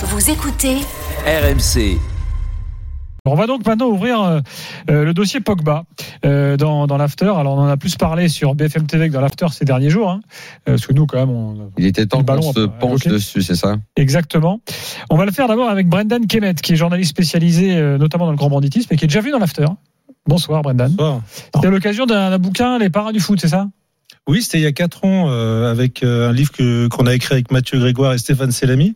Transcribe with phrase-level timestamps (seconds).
[0.00, 0.76] Vous écoutez
[1.26, 1.98] RMC.
[3.24, 4.40] On va donc maintenant ouvrir euh,
[4.90, 5.82] euh, le dossier Pogba
[6.24, 7.32] euh, dans, dans l'after.
[7.36, 10.10] Alors on en a plus parlé sur BFM TV que dans l'after ces derniers jours,
[10.10, 10.20] hein,
[10.64, 11.72] parce que nous quand même on.
[11.78, 13.74] Il était temps qu'on se penche dessus, c'est ça?
[13.96, 14.60] Exactement.
[15.10, 18.30] On va le faire d'abord avec Brendan Kemet, qui est journaliste spécialisé euh, notamment dans
[18.30, 19.66] le grand banditisme et qui est déjà vu dans l'after.
[20.28, 20.92] Bonsoir Brendan.
[20.92, 21.22] Bonsoir.
[21.52, 23.66] C'était à l'occasion d'un bouquin Les parrains du foot, c'est ça?
[24.28, 27.14] Oui, c'était il y a quatre ans euh, avec euh, un livre que qu'on a
[27.14, 28.94] écrit avec Mathieu Grégoire et Stéphane Selami.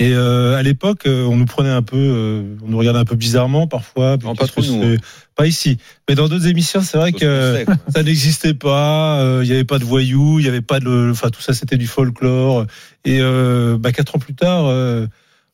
[0.00, 3.04] Et euh, à l'époque, euh, on nous prenait un peu, euh, on nous regardait un
[3.04, 4.16] peu bizarrement parfois.
[4.20, 4.96] Non, pas trop nous, hein.
[5.36, 9.20] Pas ici, mais dans d'autres émissions, c'est vrai que sait, ça n'existait pas.
[9.20, 11.54] euh, Il n'y avait pas de voyous, il n'y avait pas de, enfin tout ça,
[11.54, 12.66] c'était du folklore.
[13.04, 14.66] Et euh, bah, quatre ans plus tard.
[14.66, 15.06] euh,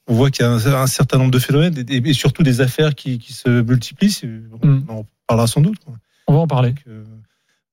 [0.07, 2.63] on voit qu'il y a un, un certain nombre de phénomènes et, et surtout des
[2.63, 4.23] affaires qui, qui se multiplient.
[4.63, 5.79] On en parlera sans doute.
[6.27, 6.71] On va en parler.
[6.71, 7.05] Donc, euh,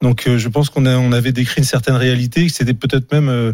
[0.02, 3.30] donc, euh, je pense qu'on on avait décrit une certaine réalité, que c'était peut-être même
[3.30, 3.54] euh,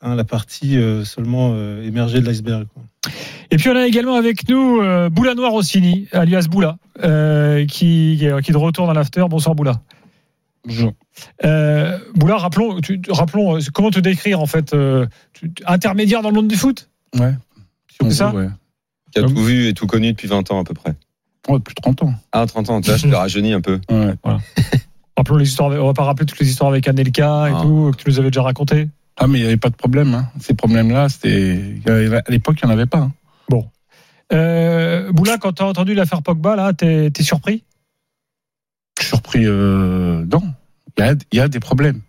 [0.00, 2.66] hein, la partie euh, seulement euh, émergée de l'iceberg.
[3.50, 8.16] Et puis on a également avec nous euh, Boula Noir Rossini, alias Boula, euh, qui,
[8.18, 9.24] qui est de retour dans l'after.
[9.28, 9.80] Bonsoir Boula.
[10.66, 10.94] Bonjour.
[11.44, 16.34] Euh, Boula, rappelons, tu- rappelons comment te décrire en fait euh, tu- intermédiaire dans le
[16.36, 16.88] monde du foot?
[17.18, 17.34] Ouais.
[18.00, 18.34] C'est ça?
[18.34, 18.48] Ouais.
[19.12, 20.94] Qui a tout vu et tout connu depuis 20 ans à peu près.
[21.48, 22.14] Ouais, plus de 30 ans.
[22.32, 23.78] Ah, 30 ans, tu vois, je te rajeunis un peu.
[23.90, 24.14] Ouais.
[25.16, 25.70] Rappelons les histoires.
[25.70, 27.60] On va pas rappeler toutes les histoires avec Anelka et Ah.
[27.62, 28.88] tout que tu nous avais déjà raconté.
[29.16, 30.12] Ah, mais il n'y avait pas de problème.
[30.14, 30.28] Hein.
[30.40, 31.60] Ces problèmes-là, c'était.
[31.86, 32.98] À l'époque, il n'y en avait pas.
[32.98, 33.12] hein.
[34.32, 37.62] Euh, Boula, quand tu as entendu l'affaire Pogba, là, t'es es surpris?
[39.00, 39.44] Surpris.
[39.46, 40.24] Euh...
[40.24, 40.42] Non.
[40.96, 42.00] Il y a, il y a des problèmes.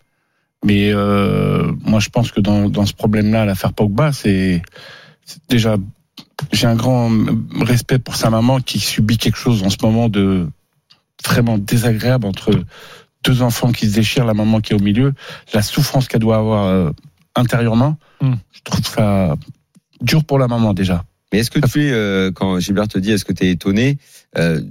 [0.63, 4.61] Mais euh, moi, je pense que dans, dans ce problème-là, l'affaire Pogba, c'est
[5.49, 5.75] déjà.
[6.51, 7.11] J'ai un grand
[7.61, 10.47] respect pour sa maman qui subit quelque chose en ce moment de
[11.25, 12.51] vraiment désagréable entre
[13.23, 15.13] deux enfants qui se déchirent, la maman qui est au milieu,
[15.53, 16.91] la souffrance qu'elle doit avoir euh,
[17.35, 17.97] intérieurement.
[18.21, 18.35] Hmm.
[18.51, 19.35] Je trouve ça
[20.01, 21.03] dur pour la maman déjà.
[21.31, 23.97] Mais est-ce que tu es, euh, quand Gilbert te dit, est-ce que tu es étonné
[24.37, 24.61] euh,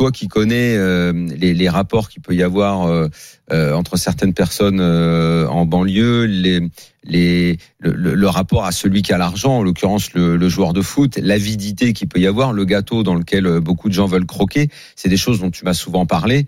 [0.00, 3.08] Toi qui connais euh, les, rapports qu'il peut y avoir euh,
[3.52, 6.24] euh, entre certaines personnes en banlieue,
[7.04, 12.08] le, rapport à celui qui a l'argent, en l'occurrence le, joueur de foot, l'avidité qu'il
[12.08, 15.40] peut y avoir, le gâteau dans lequel beaucoup de gens veulent croquer, c'est des choses
[15.40, 16.46] dont tu m'as souvent parlé.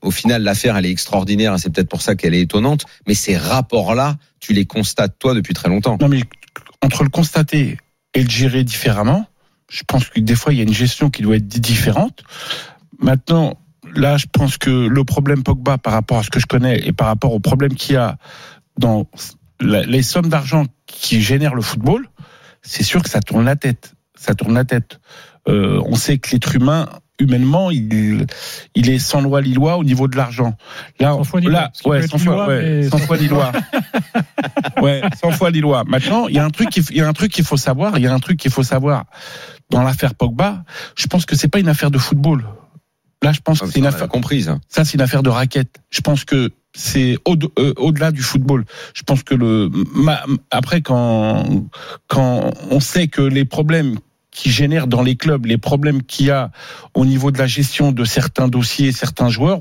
[0.00, 3.36] Au final, l'affaire, elle est extraordinaire, c'est peut-être pour ça qu'elle est étonnante, mais ces
[3.36, 5.98] rapports-là, tu les constates toi depuis très longtemps.
[6.00, 6.20] Non, mais
[6.80, 7.76] entre le constater
[8.14, 9.26] et le gérer différemment,
[9.68, 12.22] je pense que des fois, il y a une gestion qui doit être différente.
[12.98, 13.58] Maintenant,
[13.94, 16.92] là, je pense que le problème Pogba, par rapport à ce que je connais et
[16.92, 18.16] par rapport au problème qu'il y a
[18.78, 19.06] dans
[19.60, 22.08] les sommes d'argent qui génèrent le football,
[22.62, 23.94] c'est sûr que ça tourne la tête.
[24.18, 25.00] Ça tourne la tête.
[25.48, 28.26] Euh, on sait que l'être humain, humainement, il,
[28.74, 30.56] il est sans loi ni loi au niveau de l'argent.
[31.00, 33.04] Là, Sans foi ni loi, là, ouais, sans être foi, loi, ouais, mais sans sans
[33.06, 33.52] foi ni loi.
[34.82, 35.84] ouais, sans foi ni loi.
[35.86, 37.96] Maintenant, il y a un truc, il y a un truc qu'il faut savoir.
[37.98, 39.04] Il y a un truc qu'il faut savoir
[39.70, 40.64] dans l'affaire Pogba.
[40.96, 42.44] Je pense que c'est pas une affaire de football.
[43.22, 44.08] Là, je pense que c'est une affaire.
[44.08, 44.52] comprise.
[44.68, 45.80] Ça, c'est une affaire de raquette.
[45.90, 48.64] Je pense que c'est au- euh, au-delà du football.
[48.94, 49.70] Je pense que le
[50.52, 51.64] après quand
[52.06, 53.96] quand on sait que les problèmes
[54.30, 56.50] qui génèrent dans les clubs, les problèmes qu'il y a
[56.94, 59.60] au niveau de la gestion de certains dossiers, certains joueurs,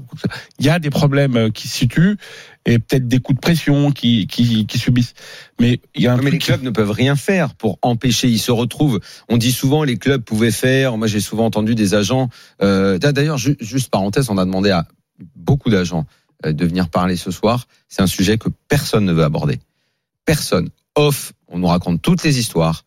[0.60, 2.18] il y a des problèmes euh, qui se situent
[2.66, 5.14] et peut-être des coups de pression qui qui, qui subissent.
[5.60, 8.28] Mais il y a un mais les qui- clubs ne peuvent rien faire pour empêcher.
[8.28, 9.00] Ils se retrouvent.
[9.30, 10.98] On dit souvent les clubs pouvaient faire.
[10.98, 12.30] Moi, j'ai souvent entendu des agents.
[12.62, 14.86] Euh, D'ailleurs, ju- juste parenthèse, on a demandé à
[15.36, 16.06] beaucoup d'agents
[16.46, 17.68] euh, de venir parler ce soir.
[17.88, 19.60] C'est un sujet que personne ne veut aborder.
[20.26, 20.70] Personne.
[20.96, 21.32] Off.
[21.48, 22.84] On nous raconte toutes les histoires.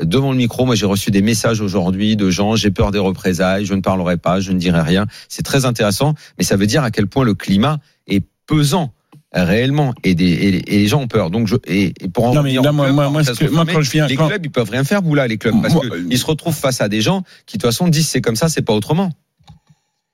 [0.00, 3.66] Devant le micro, moi j'ai reçu des messages aujourd'hui de gens, j'ai peur des représailles,
[3.66, 5.06] je ne parlerai pas, je ne dirai rien.
[5.28, 8.92] C'est très intéressant, mais ça veut dire à quel point le climat est pesant
[9.32, 11.30] réellement et, des, et, les- et les gens ont peur.
[11.30, 13.64] Donc je, et, et pour en Non, mais là, moi- club, moi- moi, que- moi,
[13.70, 15.82] quand je viens- les quand- clubs ils peuvent rien faire, Boula, les clubs, parce Moi,
[15.88, 18.20] que euh, ils se retrouvent face à des gens qui de toute façon disent c'est
[18.20, 19.10] comme ça, c'est pas autrement.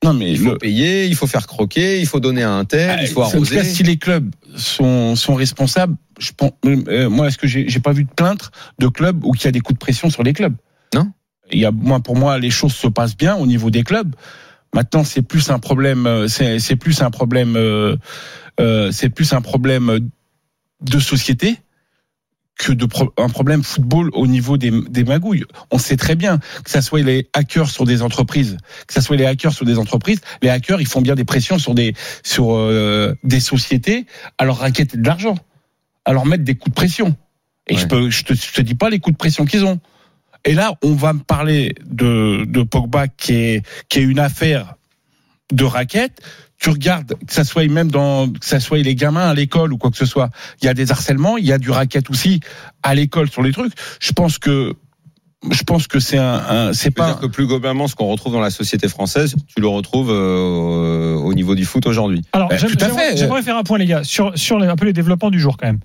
[0.04, 2.64] Non mais Il faut le- payer, il faut faire croquer, il faut donner à un
[2.64, 3.56] tel, il faut En tout arroser.
[3.56, 7.92] cas, si les clubs sont, sont responsables, je pense, euh, moi, est-ce que j'ai pas
[7.92, 10.32] vu de plainte de clubs où il y a des coups de pression sur les
[10.32, 10.54] clubs?
[10.94, 11.10] Non.
[11.50, 14.14] Il y a, moi, pour moi, les choses se passent bien au niveau des clubs.
[14.74, 17.96] Maintenant, c'est plus un problème, euh, c'est c'est plus un problème, euh,
[18.60, 20.10] euh, c'est plus un problème
[20.82, 21.58] de société
[22.58, 25.44] que de pro- un problème football au niveau des, des magouilles.
[25.70, 28.56] On sait très bien que ça soit les hackers sur des entreprises,
[28.86, 31.58] que ça soit les hackers sur des entreprises, les hackers ils font bien des pressions
[31.58, 31.94] sur des
[32.24, 34.06] sur euh, des sociétés
[34.38, 35.36] à leur raqueter de l'argent,
[36.04, 37.14] à leur mettre des coups de pression.
[37.68, 37.80] Et Ouais.
[37.80, 39.78] je peux je te, je te dis pas les coups de pression qu'ils ont.
[40.44, 44.76] Et là, on va me parler de de Pogba qui est qui est une affaire
[45.52, 46.20] de raquette.
[46.58, 49.78] Tu regardes, que ça soit même dans, que ça soit les gamins à l'école ou
[49.78, 50.30] quoi que ce soit,
[50.62, 52.40] il y a des harcèlements, il y a du racket aussi
[52.82, 53.72] à l'école sur les trucs.
[54.00, 54.72] Je pense que
[55.52, 58.32] je pense que c'est un, un c'est pas dire que plus globalement, ce qu'on retrouve
[58.32, 62.22] dans la société française, tu le retrouves euh, au niveau du foot aujourd'hui.
[62.32, 63.16] Alors, Bah, à j'aimerais fait.
[63.18, 65.58] j'aimerais faire un point, les gars, sur, sur les- un peu les développements du jour
[65.58, 65.80] quand même.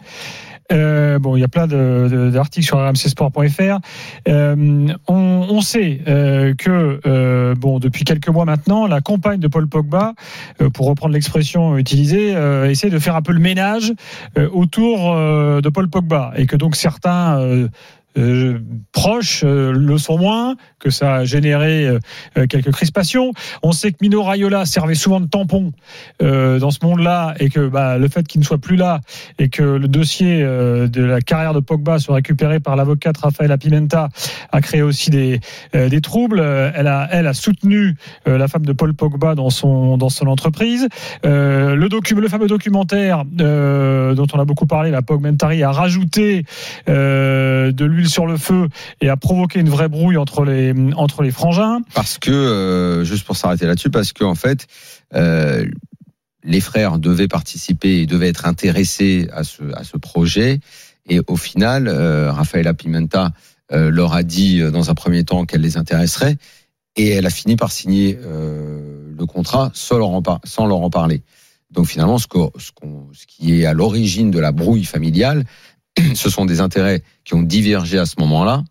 [0.71, 3.79] Euh, bon, il y a plein d'articles sur rmcsport.fr.
[4.27, 9.67] Euh, on, sait euh, que euh, bon, depuis quelques mois maintenant, la compagne de Paul
[9.67, 10.13] Pogba,
[10.73, 12.31] pour reprendre l'expression utilisée,
[12.69, 13.93] essaie de faire un peu le ménage
[14.51, 17.67] autour de Paul Pogba et que donc certains
[18.17, 18.59] euh,
[18.91, 21.99] proches euh, le sont moins, que ça a généré euh,
[22.47, 23.31] quelques crispations.
[23.63, 25.71] On sait que Mino Raiola servait souvent de tampon
[26.19, 29.01] dans ce monde-là et que bah, le fait qu'il ne soit plus là
[29.39, 34.09] et que le dossier de la carrière de Pogba soit récupéré par l'avocate Rafaela Pimenta
[34.51, 35.39] a créé aussi des,
[35.73, 36.39] des troubles.
[36.39, 40.87] Elle a, elle a soutenu la femme de Paul Pogba dans son, dans son entreprise.
[41.23, 46.45] Le, docu le fameux documentaire dont on a beaucoup parlé, la Pogmentary, a rajouté
[46.87, 48.67] de sur le feu
[49.01, 51.79] et a provoqué une vraie brouille entre les, entre les frangins.
[51.93, 54.67] Parce que, euh, juste pour s'arrêter là-dessus, parce que en fait,
[55.13, 55.65] euh,
[56.43, 60.59] les frères devaient participer et devaient être intéressés à ce, à ce projet.
[61.07, 63.31] Et au final, euh, Rafaela Pimenta
[63.73, 66.35] leur a dit dans un premier temps qu'elle les intéresserait.
[66.97, 71.23] Et elle a fini par signer le contrat sans leur, en parler.
[71.71, 72.27] Donc finalement, ce
[73.27, 75.45] qui est à l'origine de la brouille familiale,
[76.15, 78.63] ce sont des intérêts qui ont divergé à ce moment-là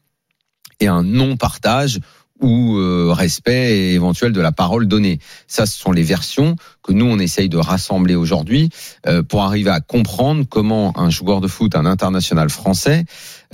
[0.80, 2.00] et un non-partage
[2.40, 5.18] ou euh, respect éventuel de la parole donnée.
[5.46, 8.70] Ça, ce sont les versions que nous, on essaye de rassembler aujourd'hui
[9.06, 13.04] euh, pour arriver à comprendre comment un joueur de foot, un international français,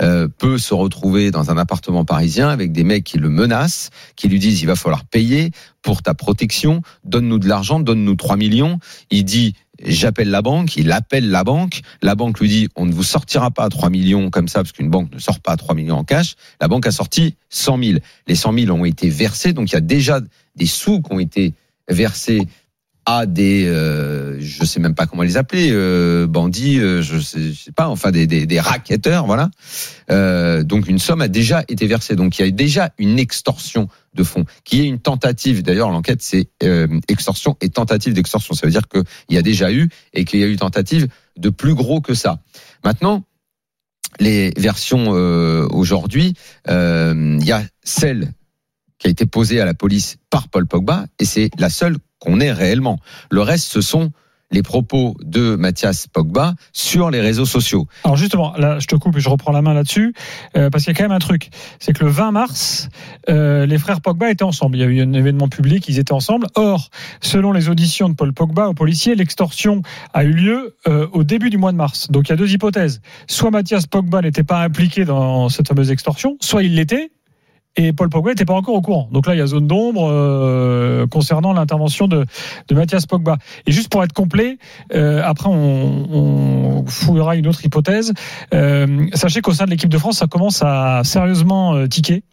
[0.01, 4.27] euh, peut se retrouver dans un appartement parisien avec des mecs qui le menacent, qui
[4.29, 5.51] lui disent il va falloir payer
[5.81, 8.79] pour ta protection, donne-nous de l'argent, donne-nous 3 millions.
[9.09, 12.91] Il dit j'appelle la banque, il appelle la banque, la banque lui dit on ne
[12.91, 15.57] vous sortira pas à 3 millions comme ça parce qu'une banque ne sort pas à
[15.57, 16.35] 3 millions en cash.
[16.61, 17.99] La banque a sorti 100 000.
[18.27, 20.19] Les 100 000 ont été versés, donc il y a déjà
[20.55, 21.53] des sous qui ont été
[21.89, 22.47] versés
[23.09, 27.53] à des, euh, je sais même pas comment les appeler, euh, bandits, euh, je, sais,
[27.53, 29.49] je sais pas, enfin des, des, des racketteurs, voilà.
[30.11, 33.87] Euh, donc une somme a déjà été versée, donc il y a déjà une extorsion
[34.13, 35.63] de fonds, qui est une tentative.
[35.63, 38.53] D'ailleurs, l'enquête c'est euh, extorsion et tentative d'extorsion.
[38.55, 41.07] Ça veut dire qu'il y a déjà eu et qu'il y a eu tentative
[41.37, 42.41] de plus gros que ça.
[42.83, 43.23] Maintenant,
[44.19, 46.33] les versions euh, aujourd'hui,
[46.67, 48.33] il y a celle
[48.99, 52.39] qui a été posée à la police par Paul Pogba et c'est la seule qu'on
[52.39, 52.99] ait réellement.
[53.29, 54.11] Le reste, ce sont
[54.51, 57.87] les propos de Mathias Pogba sur les réseaux sociaux.
[58.03, 60.13] Alors justement, là, je te coupe et je reprends la main là-dessus,
[60.55, 61.49] euh, parce qu'il y a quand même un truc,
[61.79, 62.89] c'est que le 20 mars,
[63.29, 64.77] euh, les frères Pogba étaient ensemble.
[64.77, 66.47] Il y a eu un événement public, ils étaient ensemble.
[66.55, 66.89] Or,
[67.21, 69.81] selon les auditions de Paul Pogba aux policiers, l'extorsion
[70.13, 72.09] a eu lieu euh, au début du mois de mars.
[72.09, 73.01] Donc il y a deux hypothèses.
[73.27, 77.11] Soit Mathias Pogba n'était pas impliqué dans cette fameuse extorsion, soit il l'était.
[77.77, 79.07] Et Paul Pogba n'était pas encore au courant.
[79.11, 82.25] Donc là, il y a zone d'ombre euh, concernant l'intervention de,
[82.67, 83.37] de Mathias Pogba.
[83.67, 84.57] Et juste pour être complet,
[84.93, 88.13] euh, après on, on fouillera une autre hypothèse.
[88.53, 92.23] Euh, sachez qu'au sein de l'équipe de France, ça commence à sérieusement tiquer.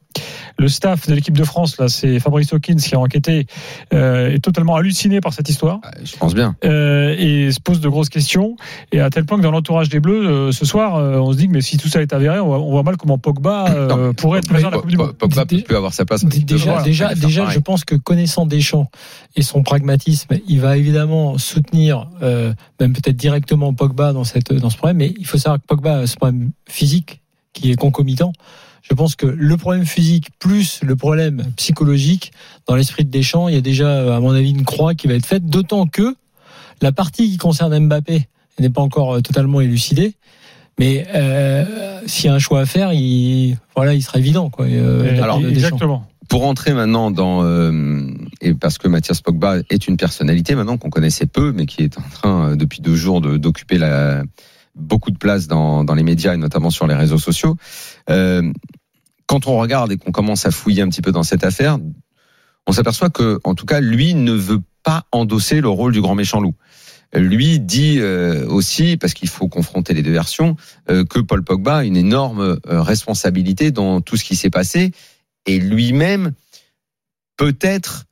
[0.59, 3.47] Le staff de l'équipe de France, là, c'est Fabrice Hawkins qui a enquêté,
[3.93, 6.55] euh, est totalement halluciné par cette histoire Euh, Je pense bien.
[6.65, 8.57] euh, et se pose de grosses questions.
[8.93, 11.39] Et à tel point que dans l'entourage des Bleus, euh, ce soir, euh, on se
[11.39, 13.67] dit que mais si tout ça est avéré, on voit, on voit mal comment Pogba
[13.71, 14.15] euh, Non.
[14.15, 15.13] pourrait être présent à la Coupe du Monde.
[15.17, 16.25] Pogba peut plus avoir sa place.
[16.25, 18.89] Dé- Déjà, déjà, déjà, je pense que connaissant Deschamps
[19.37, 24.71] et son pragmatisme, il va évidemment soutenir, euh, même peut-être directement Pogba dans cette dans
[24.71, 24.99] ce problème.
[24.99, 27.21] Mais il faut savoir que Pogba a ce problème physique
[27.53, 28.33] qui est concomitant.
[28.89, 32.33] Je pense que le problème physique plus le problème psychologique
[32.67, 35.15] dans l'esprit de Deschamps, il y a déjà, à mon avis, une croix qui va
[35.15, 35.47] être faite.
[35.47, 36.15] D'autant que
[36.83, 38.29] la partie qui concerne Mbappé
[38.61, 40.15] n'est pas encore euh, totalement élucidée.
[40.79, 41.65] Mais euh,
[42.07, 44.67] s'il y a un choix à faire, il voilà, il sera évident quoi.
[44.67, 46.07] euh, alors, exactement.
[46.29, 48.09] Pour entrer maintenant dans euh,
[48.41, 51.97] et parce que Mathias Pogba est une personnalité maintenant qu'on connaissait peu, mais qui est
[51.97, 54.25] en train depuis deux jours de- d'occuper la
[54.75, 57.57] beaucoup de place dans, les médias et notamment sur les réseaux sociaux.
[58.11, 58.53] Euh,
[59.27, 61.79] quand on regarde et qu'on commence à fouiller un petit peu dans cette affaire,
[62.67, 66.15] on s'aperçoit que, en tout cas, lui ne veut pas endosser le rôle du grand
[66.15, 66.55] méchant loup.
[67.15, 70.57] Lui dit euh, aussi, parce qu'il faut confronter les deux versions,
[70.91, 74.91] euh, que Paul Pogba a une énorme responsabilité dans tout ce qui s'est passé
[75.47, 76.33] et lui-même
[77.37, 78.05] peut-être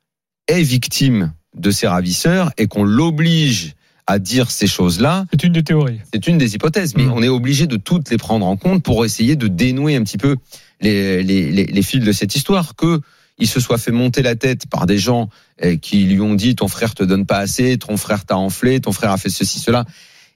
[0.48, 3.74] est victime de ses ravisseurs et qu'on l'oblige
[4.06, 6.00] à dire ces choses-là, C'est une des théories.
[6.12, 7.12] c'est une des hypothèses, mais Mm.
[7.12, 10.18] on est obligé de toutes les prendre en compte pour essayer de dénouer un petit
[10.18, 10.36] peu
[10.80, 12.74] les, les, les, les fils de cette histoire.
[12.74, 13.00] Que
[13.38, 15.28] il se soit fait monter la tête par des gens
[15.60, 18.80] eh, qui lui ont dit ton frère te donne pas assez, ton frère t'a enflé,
[18.80, 19.84] ton frère a fait ceci, cela.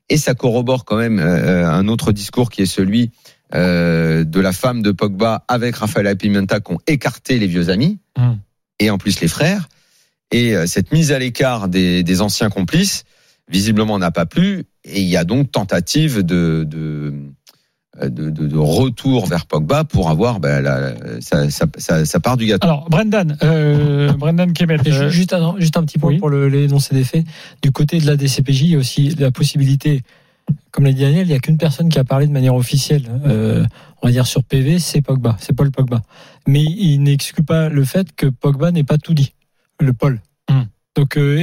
[0.09, 3.11] Et ça corrobore quand même euh, un autre discours qui est celui
[3.55, 7.99] euh, de la femme de Pogba avec Rafael Pimenta qui ont écarté les vieux amis
[8.19, 8.33] Mm.
[8.81, 9.69] et en plus les frères.
[10.33, 13.05] Et euh, cette mise à l'écart des, des anciens complices,
[13.51, 14.65] visiblement, n'a pas plu.
[14.85, 17.15] Et il y a donc tentative de, de,
[18.03, 22.37] de, de- de retour vers Pogba pour avoir ben, la, sa, sa- sa- sa part
[22.37, 22.67] du gâteau.
[22.67, 24.79] Alors, Brendan, euh, Brendan Kemet.
[24.87, 26.19] Euh, juste, un, juste un petit point oui.
[26.19, 27.25] pour l'énoncé des faits.
[27.63, 30.03] Du côté de la DCPJ, il y a aussi la possibilité,
[30.71, 33.05] comme l'a dit Daniel, il n'y a qu'une personne qui a parlé de manière officielle,
[33.27, 33.65] euh,
[34.03, 36.03] on va dire sur PV, c'est Pogba, c'est Paul Pogba.
[36.47, 39.33] Mais il n'exclut pas le fait que Pogba n'ait pas tout dit,
[39.81, 40.21] le Paul.
[40.49, 40.63] Hmm.
[40.95, 41.39] Donc, euh,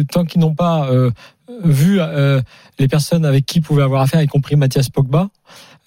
[0.00, 1.10] et, tant qu'ils n'ont pas euh,
[1.64, 2.40] vu euh,
[2.78, 5.28] les personnes avec qui ils pouvaient avoir affaire, y compris Mathias Pogba,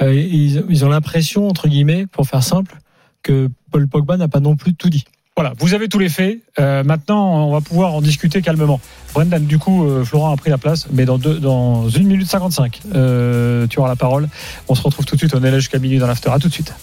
[0.01, 2.77] euh, ils, ils ont l'impression, entre guillemets, pour faire simple,
[3.23, 5.05] que Paul Pogba n'a pas non plus tout dit.
[5.37, 6.39] Voilà, vous avez tous les faits.
[6.59, 8.81] Euh, maintenant, on va pouvoir en discuter calmement.
[9.13, 12.29] Brendan, du coup, euh, Florent a pris la place, mais dans, deux, dans 1 minute
[12.29, 14.27] 55, euh, tu auras la parole.
[14.67, 16.29] On se retrouve tout de suite, on est là jusqu'à minuit dans l'after.
[16.31, 16.73] À tout de suite.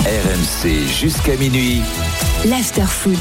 [0.00, 1.80] RMC jusqu'à minuit.
[2.44, 3.18] l'after foot.